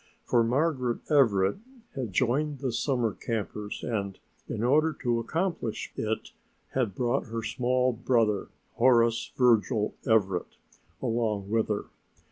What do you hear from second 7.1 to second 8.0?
her small